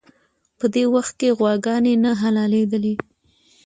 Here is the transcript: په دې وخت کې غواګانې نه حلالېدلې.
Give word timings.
په 0.57 0.65
دې 0.73 0.83
وخت 0.93 1.13
کې 1.19 1.35
غواګانې 1.37 1.93
نه 2.03 2.11
حلالېدلې. 2.21 2.93